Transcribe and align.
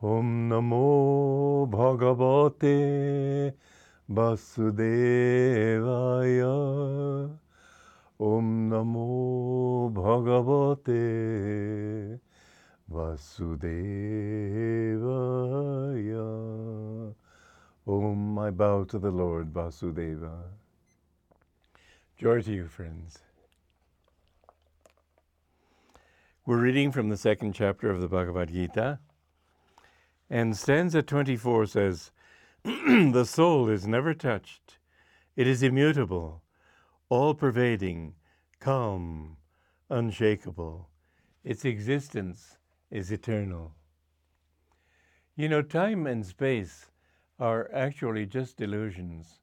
Om 0.00 0.48
Namo 0.48 1.66
Bhagavate 1.68 3.52
Vasudevaya. 4.08 4.94
Om 8.20 8.70
Namo 8.70 9.90
Bhagavate 9.92 11.00
Vasudevaya. 12.88 13.44
Om, 17.84 18.38
I 18.38 18.50
bow 18.50 18.84
to 18.84 19.00
the 19.00 19.10
Lord 19.10 19.52
Vasudeva. 19.52 20.44
Joy 22.16 22.42
to 22.42 22.52
you, 22.52 22.68
friends. 22.68 23.18
We're 26.46 26.60
reading 26.60 26.92
from 26.92 27.08
the 27.08 27.16
second 27.16 27.54
chapter 27.54 27.90
of 27.90 28.00
the 28.00 28.06
Bhagavad 28.06 28.52
Gita. 28.52 29.00
And 30.30 30.56
stanza 30.56 31.02
24 31.02 31.66
says, 31.66 32.10
The 32.64 33.24
soul 33.24 33.68
is 33.68 33.86
never 33.86 34.14
touched, 34.14 34.78
it 35.36 35.46
is 35.46 35.62
immutable, 35.62 36.42
all 37.08 37.34
pervading, 37.34 38.14
calm, 38.60 39.36
unshakable. 39.88 40.90
Its 41.44 41.64
existence 41.64 42.58
is 42.90 43.10
eternal. 43.10 43.74
You 45.36 45.48
know, 45.48 45.62
time 45.62 46.06
and 46.06 46.26
space 46.26 46.90
are 47.38 47.70
actually 47.72 48.26
just 48.26 48.60
illusions. 48.60 49.40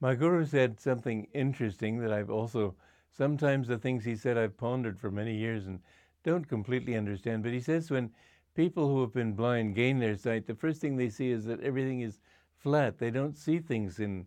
My 0.00 0.14
guru 0.14 0.44
said 0.44 0.80
something 0.80 1.26
interesting 1.34 1.98
that 1.98 2.12
I've 2.12 2.30
also, 2.30 2.74
sometimes 3.12 3.68
the 3.68 3.78
things 3.78 4.04
he 4.04 4.16
said 4.16 4.36
I've 4.38 4.56
pondered 4.56 4.98
for 4.98 5.10
many 5.10 5.36
years 5.36 5.66
and 5.66 5.80
don't 6.24 6.48
completely 6.48 6.96
understand. 6.96 7.42
But 7.42 7.52
he 7.52 7.60
says 7.60 7.90
when 7.90 8.10
people 8.56 8.88
who 8.88 9.02
have 9.02 9.12
been 9.12 9.34
blind 9.34 9.74
gain 9.74 9.98
their 9.98 10.16
sight, 10.16 10.46
the 10.46 10.54
first 10.54 10.80
thing 10.80 10.96
they 10.96 11.10
see 11.10 11.30
is 11.30 11.44
that 11.44 11.60
everything 11.60 12.00
is 12.00 12.18
flat. 12.56 12.98
They 12.98 13.10
don't 13.10 13.36
see 13.36 13.58
things 13.58 14.00
in 14.00 14.26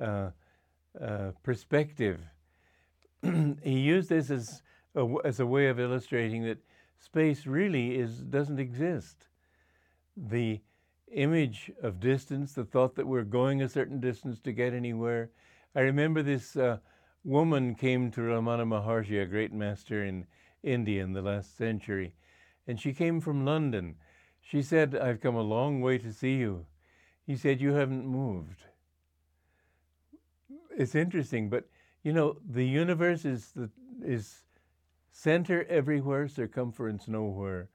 uh, 0.00 0.30
uh, 1.00 1.30
perspective. 1.42 2.20
he 3.62 3.78
used 3.78 4.08
this 4.08 4.30
as 4.30 4.62
a, 4.94 5.06
as 5.24 5.40
a 5.40 5.46
way 5.46 5.68
of 5.68 5.78
illustrating 5.78 6.44
that 6.44 6.58
space 6.98 7.46
really 7.46 7.96
is 7.96 8.18
doesn't 8.18 8.58
exist. 8.58 9.28
The 10.16 10.60
image 11.12 11.70
of 11.82 12.00
distance, 12.00 12.52
the 12.52 12.64
thought 12.64 12.96
that 12.96 13.06
we're 13.06 13.22
going 13.22 13.62
a 13.62 13.68
certain 13.68 14.00
distance 14.00 14.40
to 14.40 14.52
get 14.52 14.74
anywhere. 14.74 15.30
I 15.74 15.80
remember 15.80 16.22
this 16.22 16.56
uh, 16.56 16.78
woman 17.24 17.74
came 17.74 18.10
to 18.10 18.20
Ramana 18.20 18.66
Maharshi, 18.66 19.22
a 19.22 19.26
great 19.26 19.52
master 19.52 20.04
in 20.04 20.26
India 20.62 21.02
in 21.02 21.12
the 21.12 21.22
last 21.22 21.56
century, 21.56 22.12
and 22.68 22.78
she 22.78 22.92
came 22.92 23.20
from 23.20 23.44
London. 23.44 23.96
She 24.40 24.62
said, 24.62 24.94
I've 24.94 25.20
come 25.20 25.34
a 25.34 25.42
long 25.42 25.80
way 25.80 25.98
to 25.98 26.12
see 26.12 26.36
you. 26.36 26.66
He 27.26 27.34
said, 27.36 27.60
You 27.60 27.72
haven't 27.72 28.06
moved. 28.06 28.62
It's 30.76 30.94
interesting, 30.94 31.48
but 31.48 31.68
you 32.04 32.12
know, 32.12 32.36
the 32.48 32.64
universe 32.64 33.24
is, 33.24 33.50
the, 33.56 33.70
is 34.04 34.42
center 35.10 35.64
everywhere, 35.68 36.28
circumference 36.28 37.08
nowhere. 37.08 37.68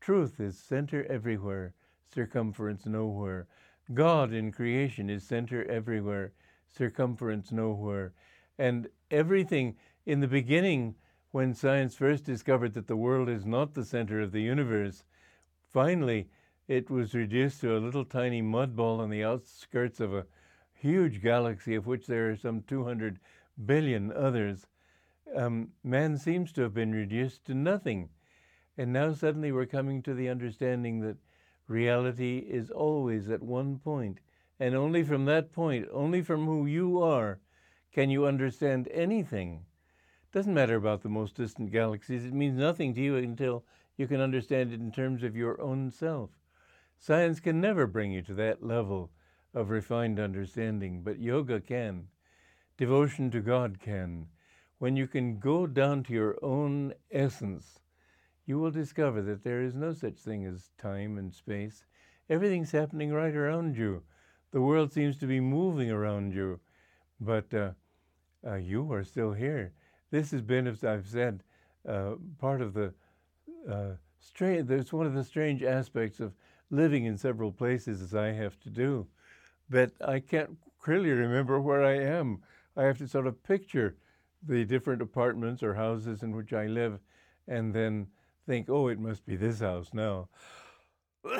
Truth 0.00 0.38
is 0.38 0.56
center 0.58 1.04
everywhere, 1.06 1.74
circumference 2.14 2.86
nowhere. 2.86 3.48
God 3.92 4.32
in 4.32 4.52
creation 4.52 5.10
is 5.10 5.24
center 5.24 5.64
everywhere, 5.64 6.32
circumference 6.68 7.50
nowhere. 7.50 8.12
And 8.58 8.88
everything 9.10 9.76
in 10.06 10.20
the 10.20 10.28
beginning 10.28 10.94
when 11.34 11.52
science 11.52 11.96
first 11.96 12.22
discovered 12.22 12.74
that 12.74 12.86
the 12.86 12.94
world 12.94 13.28
is 13.28 13.44
not 13.44 13.74
the 13.74 13.84
center 13.84 14.20
of 14.20 14.30
the 14.30 14.40
universe, 14.40 15.02
finally 15.72 16.28
it 16.68 16.88
was 16.88 17.12
reduced 17.12 17.60
to 17.60 17.76
a 17.76 17.82
little 17.84 18.04
tiny 18.04 18.40
mud 18.40 18.76
ball 18.76 19.00
on 19.00 19.10
the 19.10 19.24
outskirts 19.24 19.98
of 19.98 20.14
a 20.14 20.26
huge 20.74 21.20
galaxy 21.20 21.74
of 21.74 21.88
which 21.88 22.06
there 22.06 22.30
are 22.30 22.36
some 22.36 22.62
200 22.62 23.18
billion 23.66 24.12
others. 24.12 24.68
Um, 25.34 25.72
man 25.82 26.18
seems 26.18 26.52
to 26.52 26.62
have 26.62 26.72
been 26.72 26.92
reduced 26.92 27.44
to 27.46 27.54
nothing. 27.54 28.10
And 28.78 28.92
now 28.92 29.12
suddenly 29.12 29.50
we're 29.50 29.66
coming 29.66 30.02
to 30.02 30.14
the 30.14 30.28
understanding 30.28 31.00
that 31.00 31.16
reality 31.66 32.46
is 32.48 32.70
always 32.70 33.28
at 33.28 33.42
one 33.42 33.80
point, 33.80 34.20
and 34.60 34.76
only 34.76 35.02
from 35.02 35.24
that 35.24 35.50
point, 35.50 35.88
only 35.90 36.22
from 36.22 36.46
who 36.46 36.66
you 36.66 37.02
are, 37.02 37.40
can 37.90 38.08
you 38.08 38.24
understand 38.24 38.86
anything. 38.92 39.64
Doesn't 40.34 40.52
matter 40.52 40.74
about 40.74 41.04
the 41.04 41.08
most 41.08 41.36
distant 41.36 41.70
galaxies. 41.70 42.24
It 42.24 42.34
means 42.34 42.58
nothing 42.58 42.92
to 42.94 43.00
you 43.00 43.14
until 43.14 43.64
you 43.96 44.08
can 44.08 44.20
understand 44.20 44.72
it 44.72 44.80
in 44.80 44.90
terms 44.90 45.22
of 45.22 45.36
your 45.36 45.62
own 45.62 45.92
self. 45.92 46.30
Science 46.98 47.38
can 47.38 47.60
never 47.60 47.86
bring 47.86 48.10
you 48.10 48.20
to 48.22 48.34
that 48.34 48.60
level 48.60 49.12
of 49.54 49.70
refined 49.70 50.18
understanding, 50.18 51.02
but 51.04 51.20
yoga 51.20 51.60
can. 51.60 52.08
Devotion 52.76 53.30
to 53.30 53.40
God 53.40 53.78
can. 53.78 54.26
When 54.78 54.96
you 54.96 55.06
can 55.06 55.38
go 55.38 55.68
down 55.68 56.02
to 56.02 56.12
your 56.12 56.36
own 56.42 56.94
essence, 57.12 57.78
you 58.44 58.58
will 58.58 58.72
discover 58.72 59.22
that 59.22 59.44
there 59.44 59.62
is 59.62 59.76
no 59.76 59.92
such 59.92 60.16
thing 60.16 60.44
as 60.46 60.72
time 60.76 61.16
and 61.16 61.32
space. 61.32 61.84
Everything's 62.28 62.72
happening 62.72 63.12
right 63.12 63.36
around 63.36 63.76
you. 63.76 64.02
The 64.50 64.60
world 64.60 64.92
seems 64.92 65.16
to 65.18 65.28
be 65.28 65.38
moving 65.38 65.92
around 65.92 66.34
you, 66.34 66.58
but 67.20 67.54
uh, 67.54 67.70
uh, 68.44 68.56
you 68.56 68.92
are 68.92 69.04
still 69.04 69.32
here. 69.32 69.72
This 70.14 70.30
has 70.30 70.42
been, 70.42 70.68
as 70.68 70.84
I've 70.84 71.08
said, 71.08 71.42
uh, 71.88 72.12
part 72.38 72.60
of 72.60 72.72
the 72.72 72.94
uh, 73.68 73.94
strange. 74.20 74.68
There's 74.68 74.92
one 74.92 75.06
of 75.06 75.14
the 75.14 75.24
strange 75.24 75.64
aspects 75.64 76.20
of 76.20 76.32
living 76.70 77.04
in 77.04 77.18
several 77.18 77.50
places, 77.50 78.00
as 78.00 78.14
I 78.14 78.28
have 78.28 78.60
to 78.60 78.70
do, 78.70 79.08
that 79.70 79.90
I 80.00 80.20
can't 80.20 80.56
clearly 80.78 81.10
remember 81.10 81.60
where 81.60 81.82
I 81.82 81.94
am. 81.94 82.44
I 82.76 82.84
have 82.84 82.98
to 82.98 83.08
sort 83.08 83.26
of 83.26 83.42
picture 83.42 83.96
the 84.46 84.64
different 84.64 85.02
apartments 85.02 85.64
or 85.64 85.74
houses 85.74 86.22
in 86.22 86.36
which 86.36 86.52
I 86.52 86.68
live, 86.68 87.00
and 87.48 87.74
then 87.74 88.06
think, 88.46 88.70
"Oh, 88.70 88.86
it 88.86 89.00
must 89.00 89.26
be 89.26 89.34
this 89.34 89.58
house 89.58 89.92
now." 89.92 90.28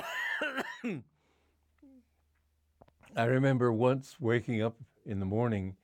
I 3.15 3.25
remember 3.25 3.73
once 3.73 4.17
waking 4.19 4.63
up 4.63 4.81
in 5.07 5.21
the 5.21 5.27
morning 5.27 5.77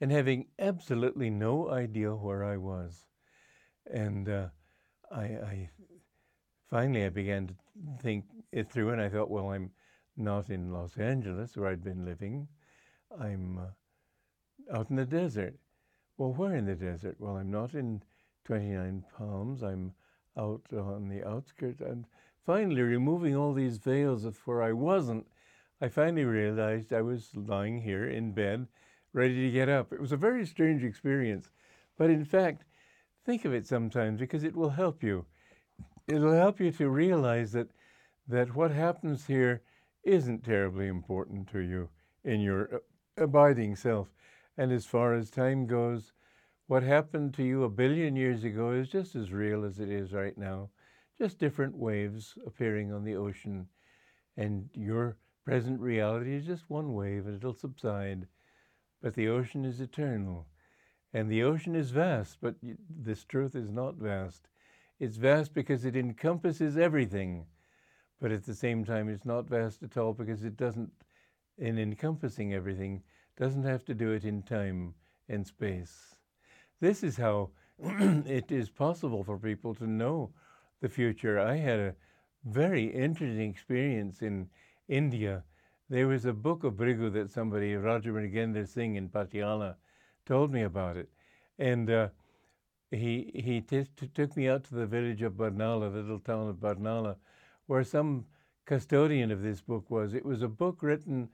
and 0.00 0.10
having 0.10 0.46
absolutely 0.58 1.30
no 1.30 1.70
idea 1.70 2.14
where 2.14 2.44
I 2.44 2.56
was. 2.56 3.06
And 3.86 4.28
uh, 4.28 4.48
I, 5.10 5.22
I, 5.22 5.70
finally 6.70 7.04
I 7.04 7.10
began 7.10 7.48
to 7.48 7.54
think 8.02 8.24
it 8.52 8.70
through, 8.70 8.90
and 8.90 9.00
I 9.00 9.08
thought, 9.08 9.30
well, 9.30 9.50
I'm 9.50 9.70
not 10.16 10.50
in 10.50 10.72
Los 10.72 10.96
Angeles 10.96 11.56
where 11.56 11.68
I'd 11.68 11.84
been 11.84 12.04
living. 12.04 12.48
I'm 13.20 13.58
uh, 13.58 14.76
out 14.76 14.90
in 14.90 14.96
the 14.96 15.04
desert. 15.04 15.54
Well, 16.16 16.32
where 16.32 16.54
in 16.54 16.66
the 16.66 16.74
desert? 16.74 17.16
Well, 17.18 17.36
I'm 17.36 17.50
not 17.50 17.74
in 17.74 18.02
29 18.44 19.04
Palms. 19.16 19.62
I'm 19.62 19.92
out 20.36 20.62
on 20.72 21.08
the 21.08 21.26
outskirts. 21.26 21.80
And 21.80 22.06
finally, 22.44 22.82
removing 22.82 23.36
all 23.36 23.52
these 23.52 23.78
veils 23.78 24.24
of 24.24 24.36
where 24.46 24.62
I 24.62 24.72
wasn't, 24.72 25.26
I 25.80 25.88
finally 25.88 26.24
realized 26.24 26.92
I 26.92 27.02
was 27.02 27.30
lying 27.34 27.82
here 27.82 28.08
in 28.08 28.32
bed 28.32 28.68
ready 29.14 29.46
to 29.46 29.50
get 29.50 29.68
up. 29.68 29.92
It 29.92 30.00
was 30.00 30.12
a 30.12 30.16
very 30.16 30.44
strange 30.44 30.82
experience. 30.84 31.48
But 31.96 32.10
in 32.10 32.24
fact, 32.24 32.64
think 33.24 33.44
of 33.44 33.54
it 33.54 33.66
sometimes 33.66 34.20
because 34.20 34.44
it 34.44 34.56
will 34.56 34.70
help 34.70 35.02
you. 35.02 35.24
It'll 36.08 36.32
help 36.34 36.60
you 36.60 36.70
to 36.72 36.90
realize 36.90 37.52
that, 37.52 37.68
that 38.28 38.54
what 38.54 38.72
happens 38.72 39.26
here 39.26 39.62
isn't 40.02 40.44
terribly 40.44 40.88
important 40.88 41.48
to 41.52 41.60
you 41.60 41.88
in 42.24 42.40
your 42.40 42.74
uh, 42.74 42.78
abiding 43.22 43.76
self. 43.76 44.08
And 44.58 44.72
as 44.72 44.84
far 44.84 45.14
as 45.14 45.30
time 45.30 45.66
goes, 45.66 46.12
what 46.66 46.82
happened 46.82 47.34
to 47.34 47.44
you 47.44 47.64
a 47.64 47.68
billion 47.68 48.16
years 48.16 48.44
ago 48.44 48.72
is 48.72 48.88
just 48.88 49.14
as 49.14 49.32
real 49.32 49.64
as 49.64 49.78
it 49.78 49.90
is 49.90 50.12
right 50.12 50.36
now, 50.36 50.70
just 51.18 51.38
different 51.38 51.76
waves 51.76 52.36
appearing 52.46 52.92
on 52.92 53.04
the 53.04 53.16
ocean. 53.16 53.68
And 54.36 54.68
your 54.74 55.16
present 55.44 55.80
reality 55.80 56.34
is 56.34 56.46
just 56.46 56.68
one 56.68 56.94
wave, 56.94 57.26
and 57.26 57.36
it'll 57.36 57.54
subside. 57.54 58.26
But 59.04 59.12
the 59.12 59.28
ocean 59.28 59.66
is 59.66 59.82
eternal. 59.82 60.46
And 61.12 61.30
the 61.30 61.42
ocean 61.42 61.76
is 61.76 61.90
vast, 61.90 62.38
but 62.40 62.54
this 62.62 63.22
truth 63.22 63.54
is 63.54 63.70
not 63.70 63.96
vast. 63.96 64.48
It's 64.98 65.18
vast 65.18 65.52
because 65.52 65.84
it 65.84 65.94
encompasses 65.94 66.78
everything. 66.78 67.44
But 68.18 68.32
at 68.32 68.46
the 68.46 68.54
same 68.54 68.82
time, 68.82 69.10
it's 69.10 69.26
not 69.26 69.46
vast 69.46 69.82
at 69.82 69.98
all 69.98 70.14
because 70.14 70.42
it 70.42 70.56
doesn't, 70.56 70.90
in 71.58 71.78
encompassing 71.78 72.54
everything, 72.54 73.02
doesn't 73.36 73.64
have 73.64 73.84
to 73.84 73.94
do 73.94 74.12
it 74.12 74.24
in 74.24 74.42
time 74.42 74.94
and 75.28 75.46
space. 75.46 76.16
This 76.80 77.02
is 77.02 77.18
how 77.18 77.50
it 77.84 78.50
is 78.50 78.70
possible 78.70 79.22
for 79.22 79.36
people 79.36 79.74
to 79.74 79.86
know 79.86 80.30
the 80.80 80.88
future. 80.88 81.38
I 81.38 81.56
had 81.56 81.78
a 81.78 81.94
very 82.46 82.86
interesting 82.86 83.50
experience 83.50 84.22
in 84.22 84.48
India 84.88 85.44
there 85.90 86.06
was 86.06 86.24
a 86.24 86.32
book 86.32 86.64
of 86.64 86.74
Bhrigu 86.74 87.12
that 87.12 87.30
somebody, 87.30 87.74
Mrigendra 87.74 88.66
Singh 88.66 88.96
in 88.96 89.08
Patiala, 89.08 89.76
told 90.24 90.50
me 90.50 90.62
about 90.62 90.96
it. 90.96 91.10
And 91.58 91.90
uh, 91.90 92.08
he, 92.90 93.30
he 93.34 93.60
t- 93.60 93.86
t- 93.96 94.08
took 94.14 94.34
me 94.36 94.48
out 94.48 94.64
to 94.64 94.74
the 94.74 94.86
village 94.86 95.20
of 95.20 95.34
Barnala, 95.34 95.92
the 95.92 96.00
little 96.00 96.18
town 96.18 96.48
of 96.48 96.56
Barnala, 96.56 97.16
where 97.66 97.84
some 97.84 98.24
custodian 98.64 99.30
of 99.30 99.42
this 99.42 99.60
book 99.60 99.90
was. 99.90 100.14
It 100.14 100.24
was 100.24 100.42
a 100.42 100.48
book 100.48 100.82
written 100.82 101.28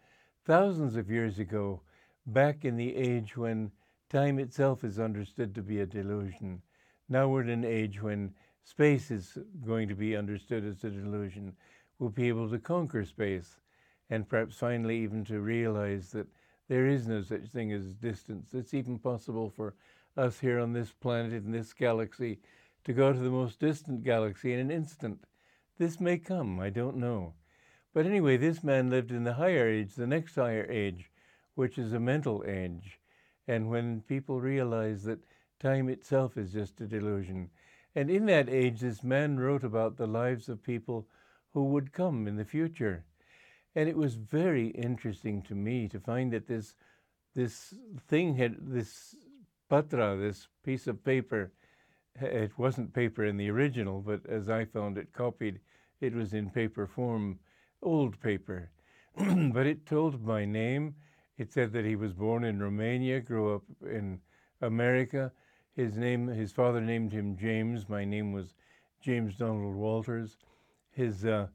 thousands 0.45 0.97
of 0.97 1.11
years 1.11 1.39
ago, 1.39 1.81
back 2.27 2.65
in 2.65 2.77
the 2.77 2.97
age 2.97 3.37
when 3.37 3.71
time 4.09 4.41
itself 4.41 4.83
is 4.83 4.99
understood 4.99 5.55
to 5.55 5.63
be 5.63 5.81
a 5.81 5.87
delusion. 5.87 6.61
Now 7.09 7.29
we're 7.29 7.43
in 7.43 7.51
an 7.51 7.65
age 7.65 8.03
when 8.03 8.35
space 8.65 9.13
is 9.13 9.39
going 9.65 9.89
to 9.89 9.95
be 9.95 10.17
understood 10.17 10.65
as 10.65 10.83
a 10.83 10.91
delusion. 10.91 11.55
We'll 11.99 12.11
be 12.11 12.29
able 12.29 12.51
to 12.51 12.59
conquer 12.59 13.05
space 13.05 13.61
and 14.11 14.29
perhaps 14.29 14.57
finally 14.57 14.99
even 14.99 15.25
to 15.25 15.41
realize 15.41 16.11
that 16.11 16.27
there 16.69 16.87
is 16.87 17.09
no 17.09 17.23
such 17.23 17.47
thing 17.47 17.73
as 17.73 17.95
distance. 17.95 18.53
It's 18.53 18.75
even 18.75 18.99
possible 18.99 19.51
for 19.51 19.75
us 20.17 20.41
here 20.41 20.59
on 20.59 20.73
this 20.73 20.93
planet, 20.93 21.45
in 21.45 21.53
this 21.53 21.73
galaxy, 21.73 22.41
to 22.85 22.93
go 22.93 23.13
to 23.13 23.19
the 23.19 23.31
most 23.31 23.61
distant 23.61 24.03
galaxy 24.03 24.53
in 24.53 24.59
an 24.59 24.71
instant. 24.71 25.25
This 25.79 26.01
may 26.01 26.19
come, 26.19 26.61
I 26.61 26.71
don't 26.71 26.97
know. 26.97 27.35
But 27.93 28.07
anyway, 28.07 28.37
this 28.37 28.63
man 28.63 28.91
lived 28.91 29.11
in 29.11 29.25
the 29.25 29.35
higher 29.35 29.69
age, 29.69 29.95
the 29.95 30.07
next 30.07 30.35
higher 30.35 30.67
age, 30.71 31.11
which 31.55 31.79
is 31.79 31.93
a 31.93 32.01
mental 32.01 32.45
age. 32.47 33.01
And 33.49 33.69
when 33.69 34.03
people 34.03 34.41
realize 34.41 35.05
that 35.05 35.25
time 35.59 35.89
itself 35.89 36.37
is 36.37 36.53
just 36.53 36.81
a 36.81 36.87
delusion. 36.87 37.51
And 37.95 38.11
in 38.11 38.27
that 38.27 38.49
age, 38.49 38.81
this 38.81 39.03
man 39.03 39.39
wrote 39.39 39.65
about 39.65 39.97
the 39.97 40.07
lives 40.07 40.49
of 40.49 40.63
people 40.63 41.09
who 41.53 41.65
would 41.65 41.93
come 41.93 42.29
in 42.29 42.37
the 42.37 42.45
future. 42.45 43.05
And 43.75 43.89
it 43.89 43.97
was 43.97 44.15
very 44.15 44.69
interesting 44.69 45.43
to 45.43 45.55
me 45.55 45.89
to 45.89 46.01
find 46.01 46.33
that 46.33 46.47
this 46.47 46.75
this 47.35 47.75
thing 48.09 48.35
had 48.35 48.57
this 48.61 49.15
patra, 49.69 50.17
this 50.17 50.49
piece 50.65 50.89
of 50.89 51.05
paper. 51.05 51.53
It 52.21 52.59
wasn't 52.59 52.93
paper 52.93 53.25
in 53.25 53.37
the 53.37 53.51
original, 53.51 54.01
but 54.01 54.27
as 54.29 54.51
I 54.51 54.65
found 54.65 54.99
it 54.99 55.13
copied, 55.13 55.61
it 56.01 56.13
was 56.13 56.35
in 56.35 56.51
paper 56.51 56.87
form, 56.87 57.39
old 57.83 58.21
paper. 58.21 58.71
but 59.17 59.67
it 59.67 59.87
told 59.87 60.25
my 60.25 60.45
name. 60.45 60.97
It 61.39 61.53
said 61.53 61.73
that 61.73 61.85
he 61.85 61.97
was 61.97 62.13
born 62.13 62.45
in 62.45 62.61
Romania, 62.61 63.21
grew 63.21 63.55
up 63.55 63.63
in 63.83 64.21
America. 64.61 65.33
His 65.75 65.97
name, 65.97 66.27
his 66.27 66.53
father 66.53 66.81
named 66.81 67.13
him 67.13 67.37
James. 67.37 67.89
My 67.89 68.05
name 68.05 68.33
was 68.33 68.55
James 69.01 69.37
Donald 69.37 69.75
Walters. 69.75 70.37
His 70.91 71.25
uh, 71.25 71.47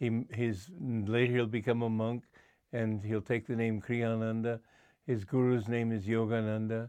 he, 0.00 0.24
his, 0.30 0.70
later 0.80 1.34
he'll 1.34 1.46
become 1.46 1.82
a 1.82 1.90
monk 1.90 2.24
and 2.72 3.02
he'll 3.04 3.20
take 3.20 3.46
the 3.46 3.54
name 3.54 3.82
Kriyananda. 3.82 4.58
His 5.06 5.24
guru's 5.24 5.68
name 5.68 5.92
is 5.92 6.06
Yogananda. 6.06 6.88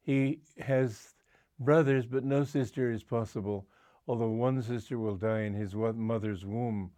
He 0.00 0.38
has 0.60 1.14
brothers, 1.58 2.06
but 2.06 2.22
no 2.22 2.44
sister 2.44 2.92
is 2.92 3.02
possible, 3.02 3.66
although 4.06 4.30
one 4.30 4.62
sister 4.62 4.96
will 4.96 5.16
die 5.16 5.40
in 5.40 5.54
his 5.54 5.74
mother's 5.74 6.46
womb. 6.46 6.92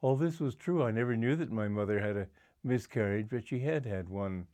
All 0.00 0.16
this 0.16 0.40
was 0.40 0.56
true. 0.56 0.82
I 0.82 0.90
never 0.90 1.14
knew 1.14 1.36
that 1.36 1.52
my 1.52 1.68
mother 1.68 2.00
had 2.00 2.16
a 2.16 2.26
miscarriage, 2.64 3.28
but 3.28 3.46
she 3.46 3.60
had 3.60 3.84
had 3.84 4.08
one. 4.08 4.46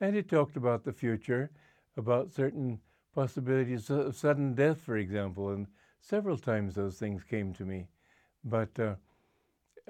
And 0.00 0.16
it 0.16 0.28
talked 0.28 0.56
about 0.56 0.84
the 0.84 0.92
future, 0.92 1.50
about 1.96 2.32
certain 2.32 2.80
possibilities 3.12 3.90
of 3.90 4.14
sudden 4.14 4.54
death, 4.54 4.80
for 4.80 4.96
example, 4.96 5.50
and 5.50 5.66
several 6.00 6.38
times 6.38 6.76
those 6.76 6.98
things 6.98 7.24
came 7.24 7.52
to 7.54 7.64
me. 7.64 7.88
But 8.44 8.78
uh, 8.78 8.94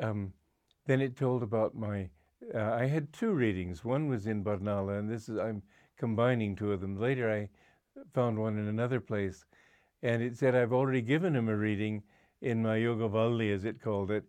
um, 0.01 0.33
then 0.87 1.01
it 1.01 1.17
told 1.17 1.43
about 1.43 1.75
my. 1.75 2.11
Uh, 2.55 2.73
I 2.73 2.87
had 2.87 3.13
two 3.13 3.33
readings. 3.33 3.85
One 3.85 4.09
was 4.09 4.27
in 4.27 4.43
Barnala, 4.43 4.99
and 4.99 5.09
this 5.09 5.29
is 5.29 5.39
I'm 5.39 5.63
combining 5.97 6.57
two 6.57 6.73
of 6.73 6.81
them. 6.81 6.99
Later, 6.99 7.31
I 7.31 7.49
found 8.13 8.39
one 8.39 8.59
in 8.59 8.67
another 8.67 9.01
place, 9.01 9.45
and 10.03 10.23
it 10.23 10.37
said 10.37 10.55
I've 10.55 10.73
already 10.73 11.03
given 11.03 11.37
him 11.37 11.49
a 11.49 11.57
reading 11.57 12.03
in 12.41 12.63
my 12.63 12.77
Yoga 12.77 13.09
Valli, 13.09 13.53
as 13.53 13.65
it 13.65 13.81
called 13.81 14.11
it. 14.11 14.25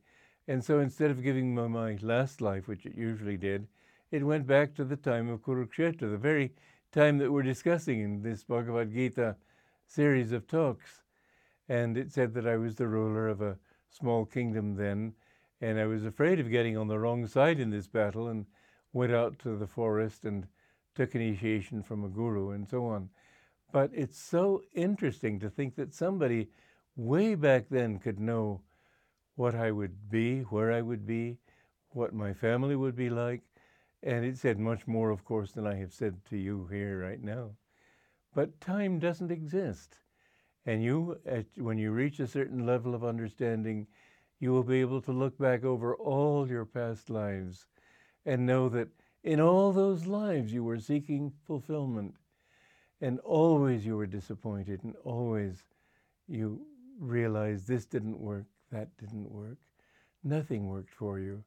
And 0.48 0.63
so 0.63 0.80
instead 0.80 1.10
of 1.10 1.24
giving 1.24 1.56
him 1.56 1.71
my 1.71 1.98
last 2.01 2.42
life, 2.42 2.68
which 2.68 2.86
it 2.86 2.95
usually 2.95 3.38
did, 3.38 3.68
it 4.12 4.24
went 4.24 4.45
back 4.45 4.75
to 4.75 4.83
the 4.83 4.98
time 4.98 5.30
of 5.30 5.42
Kurukshetra, 5.42 6.12
the 6.12 6.18
very 6.18 6.51
time 6.92 7.18
that 7.18 7.31
we're 7.31 7.42
discussing 7.42 8.01
in 8.01 8.21
this 8.21 8.44
Bhagavad 8.44 8.94
Gita 8.94 9.36
series 9.88 10.31
of 10.31 10.48
talks. 10.48 11.01
And 11.69 11.98
it 11.98 12.12
said 12.12 12.33
that 12.36 12.45
I 12.45 12.57
was 12.57 12.75
the 12.75 12.88
ruler 12.88 13.27
of 13.27 13.42
a 13.42 13.57
small 13.89 14.25
kingdom 14.25 14.75
then, 14.75 15.13
and 15.63 15.80
I 15.80 15.86
was 15.86 16.04
afraid 16.04 16.42
of 16.42 16.51
getting 16.51 16.75
on 16.75 16.89
the 16.89 17.00
wrong 17.00 17.25
side 17.25 17.57
in 17.57 17.69
this 17.69 17.88
battle 17.88 18.27
and 18.27 18.45
went 18.92 19.13
out 19.13 19.39
to 19.39 19.56
the 19.56 19.65
forest 19.65 20.25
and 20.25 20.45
took 20.94 21.15
initiation 21.15 21.81
from 21.81 22.04
a 22.04 22.10
guru 22.10 22.50
and 22.50 22.68
so 22.68 22.86
on. 22.86 23.10
But 23.71 23.89
it's 23.94 24.19
so 24.19 24.62
interesting 24.74 25.39
to 25.39 25.50
think 25.50 25.75
that 25.75 25.94
somebody 25.94 26.50
way 26.98 27.36
back 27.36 27.68
then 27.69 27.98
could 27.98 28.19
know 28.19 28.60
what 29.36 29.56
I 29.56 29.71
would 29.71 30.10
be, 30.10 30.42
where 30.42 30.74
I 30.74 30.81
would 30.81 31.07
be, 31.07 31.38
what 31.92 32.13
my 32.13 32.33
family 32.33 32.75
would 32.75 32.98
be 32.98 33.10
like. 33.10 33.42
And 34.04 34.25
it 34.25 34.38
said 34.38 34.60
much 34.60 34.86
more, 34.86 35.12
of 35.12 35.24
course, 35.24 35.54
than 35.54 35.65
I 35.65 35.75
have 35.75 35.94
said 35.94 36.25
to 36.25 36.38
you 36.38 36.68
here 36.69 37.00
right 37.00 37.24
now. 37.24 37.51
But 38.36 38.60
time 38.60 39.00
doesn't 39.00 39.31
exist. 39.31 39.98
And 40.65 40.83
you, 40.83 41.19
when 41.56 41.77
you 41.77 41.92
reach 41.92 42.19
a 42.19 42.27
certain 42.27 42.65
level 42.65 42.94
of 42.94 43.06
understanding, 43.06 43.88
you 44.43 44.51
will 44.51 44.61
be 44.63 44.81
able 44.81 45.01
to 45.01 45.13
look 45.13 45.37
back 45.37 45.63
over 45.63 45.95
all 45.95 46.49
your 46.49 46.65
past 46.65 47.09
lives 47.09 47.65
and 48.25 48.45
know 48.45 48.67
that 48.67 48.89
in 49.23 49.39
all 49.39 49.71
those 49.71 50.05
lives 50.05 50.51
you 50.51 50.61
were 50.61 50.77
seeking 50.77 51.31
fulfillment 51.47 52.13
and 52.99 53.21
always 53.21 53.85
you 53.85 53.95
were 53.95 54.05
disappointed 54.05 54.83
and 54.83 54.95
always 55.05 55.63
you 56.27 56.59
realized 56.99 57.69
this 57.69 57.85
didn't 57.85 58.19
work, 58.19 58.43
that 58.69 58.89
didn't 58.97 59.31
work. 59.31 59.59
Nothing 60.25 60.67
worked 60.67 60.93
for 60.93 61.19
you 61.19 61.45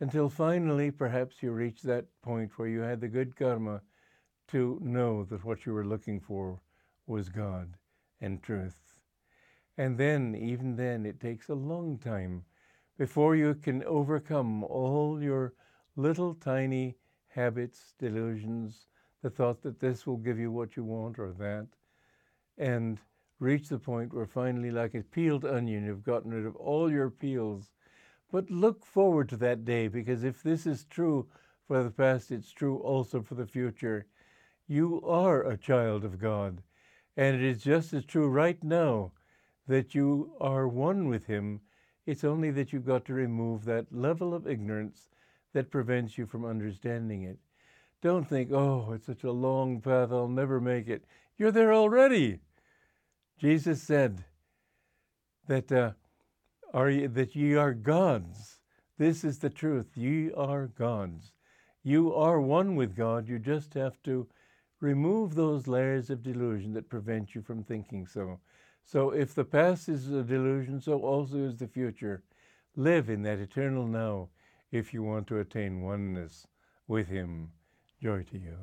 until 0.00 0.30
finally 0.30 0.90
perhaps 0.90 1.42
you 1.42 1.50
reached 1.50 1.82
that 1.82 2.06
point 2.22 2.58
where 2.58 2.68
you 2.68 2.80
had 2.80 3.02
the 3.02 3.08
good 3.08 3.36
karma 3.36 3.82
to 4.48 4.78
know 4.82 5.24
that 5.24 5.44
what 5.44 5.66
you 5.66 5.74
were 5.74 5.84
looking 5.84 6.18
for 6.18 6.58
was 7.06 7.28
God 7.28 7.74
and 8.18 8.42
truth. 8.42 8.99
And 9.80 9.96
then, 9.96 10.34
even 10.34 10.76
then, 10.76 11.06
it 11.06 11.20
takes 11.20 11.48
a 11.48 11.54
long 11.54 11.96
time 11.96 12.44
before 12.98 13.34
you 13.34 13.54
can 13.54 13.82
overcome 13.84 14.62
all 14.62 15.22
your 15.22 15.54
little 15.96 16.34
tiny 16.34 16.96
habits, 17.28 17.94
delusions, 17.98 18.88
the 19.22 19.30
thought 19.30 19.62
that 19.62 19.80
this 19.80 20.06
will 20.06 20.18
give 20.18 20.38
you 20.38 20.52
what 20.52 20.76
you 20.76 20.84
want 20.84 21.18
or 21.18 21.32
that, 21.32 21.66
and 22.58 22.98
reach 23.38 23.70
the 23.70 23.78
point 23.78 24.12
where 24.12 24.26
finally, 24.26 24.70
like 24.70 24.94
a 24.94 25.00
peeled 25.00 25.46
onion, 25.46 25.86
you've 25.86 26.04
gotten 26.04 26.34
rid 26.34 26.44
of 26.44 26.56
all 26.56 26.92
your 26.92 27.08
peels. 27.08 27.72
But 28.30 28.50
look 28.50 28.84
forward 28.84 29.30
to 29.30 29.38
that 29.38 29.64
day 29.64 29.88
because 29.88 30.24
if 30.24 30.42
this 30.42 30.66
is 30.66 30.84
true 30.84 31.26
for 31.66 31.82
the 31.82 31.90
past, 31.90 32.30
it's 32.30 32.52
true 32.52 32.76
also 32.80 33.22
for 33.22 33.34
the 33.34 33.46
future. 33.46 34.04
You 34.68 35.00
are 35.06 35.42
a 35.42 35.56
child 35.56 36.04
of 36.04 36.18
God, 36.18 36.62
and 37.16 37.34
it 37.34 37.42
is 37.42 37.62
just 37.62 37.94
as 37.94 38.04
true 38.04 38.28
right 38.28 38.62
now 38.62 39.12
that 39.68 39.94
you 39.94 40.32
are 40.40 40.66
one 40.66 41.08
with 41.08 41.26
Him. 41.26 41.60
It's 42.06 42.24
only 42.24 42.50
that 42.52 42.72
you've 42.72 42.86
got 42.86 43.04
to 43.06 43.14
remove 43.14 43.64
that 43.64 43.86
level 43.92 44.34
of 44.34 44.48
ignorance 44.48 45.08
that 45.52 45.70
prevents 45.70 46.16
you 46.18 46.26
from 46.26 46.44
understanding 46.44 47.22
it. 47.22 47.38
Don't 48.02 48.28
think, 48.28 48.50
oh, 48.52 48.92
it's 48.92 49.06
such 49.06 49.24
a 49.24 49.32
long 49.32 49.80
path, 49.80 50.10
I'll 50.10 50.28
never 50.28 50.60
make 50.60 50.88
it. 50.88 51.04
You're 51.36 51.50
there 51.52 51.72
already. 51.72 52.40
Jesus 53.38 53.82
said 53.82 54.24
that, 55.46 55.70
uh, 55.70 55.92
are 56.72 56.90
you, 56.90 57.08
that 57.08 57.34
ye 57.34 57.54
are 57.54 57.74
gods. 57.74 58.58
This 58.98 59.24
is 59.24 59.38
the 59.38 59.50
truth. 59.50 59.96
Ye 59.96 60.30
are 60.32 60.66
gods. 60.66 61.32
You 61.82 62.14
are 62.14 62.40
one 62.40 62.76
with 62.76 62.94
God. 62.94 63.28
You 63.28 63.38
just 63.38 63.74
have 63.74 64.02
to 64.04 64.28
remove 64.80 65.34
those 65.34 65.66
layers 65.66 66.10
of 66.10 66.22
delusion 66.22 66.74
that 66.74 66.88
prevent 66.88 67.34
you 67.34 67.42
from 67.42 67.64
thinking 67.64 68.06
so. 68.06 68.40
So 68.84 69.10
if 69.10 69.34
the 69.34 69.44
past 69.44 69.88
is 69.88 70.10
a 70.10 70.22
delusion, 70.22 70.80
so 70.80 71.00
also 71.00 71.36
is 71.36 71.56
the 71.56 71.68
future. 71.68 72.22
Live 72.76 73.08
in 73.08 73.22
that 73.22 73.38
eternal 73.38 73.86
now 73.86 74.28
if 74.72 74.94
you 74.94 75.02
want 75.02 75.26
to 75.28 75.38
attain 75.38 75.82
oneness 75.82 76.46
with 76.86 77.08
Him. 77.08 77.52
Joy 78.02 78.22
to 78.24 78.38
you. 78.38 78.56